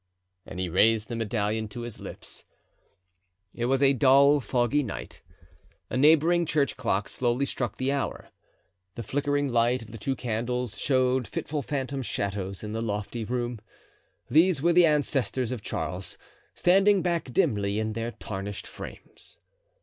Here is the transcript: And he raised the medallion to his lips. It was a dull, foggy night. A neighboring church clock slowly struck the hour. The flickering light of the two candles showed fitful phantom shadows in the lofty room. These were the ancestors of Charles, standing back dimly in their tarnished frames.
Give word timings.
And 0.47 0.59
he 0.59 0.67
raised 0.67 1.09
the 1.09 1.15
medallion 1.15 1.67
to 1.67 1.81
his 1.81 1.99
lips. 1.99 2.43
It 3.53 3.65
was 3.65 3.83
a 3.83 3.93
dull, 3.93 4.39
foggy 4.39 4.81
night. 4.81 5.21
A 5.91 5.95
neighboring 5.95 6.47
church 6.47 6.75
clock 6.75 7.07
slowly 7.07 7.45
struck 7.45 7.77
the 7.77 7.91
hour. 7.91 8.29
The 8.95 9.03
flickering 9.03 9.49
light 9.49 9.83
of 9.83 9.91
the 9.91 9.99
two 9.99 10.15
candles 10.15 10.75
showed 10.75 11.27
fitful 11.27 11.61
phantom 11.61 12.01
shadows 12.01 12.63
in 12.63 12.71
the 12.73 12.81
lofty 12.81 13.23
room. 13.23 13.59
These 14.27 14.59
were 14.59 14.73
the 14.73 14.87
ancestors 14.87 15.51
of 15.51 15.61
Charles, 15.61 16.17
standing 16.55 17.03
back 17.03 17.31
dimly 17.31 17.77
in 17.77 17.93
their 17.93 18.09
tarnished 18.09 18.65
frames. 18.65 19.37